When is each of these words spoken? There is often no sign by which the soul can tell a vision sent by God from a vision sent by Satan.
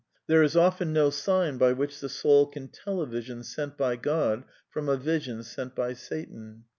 There 0.25 0.41
is 0.41 0.55
often 0.57 0.93
no 0.93 1.11
sign 1.11 1.59
by 1.59 1.73
which 1.73 1.99
the 1.99 2.09
soul 2.09 2.47
can 2.47 2.69
tell 2.69 3.01
a 3.03 3.05
vision 3.05 3.43
sent 3.43 3.77
by 3.77 3.97
God 3.97 4.45
from 4.71 4.89
a 4.89 4.97
vision 4.97 5.43
sent 5.43 5.75
by 5.75 5.93
Satan. 5.93 6.63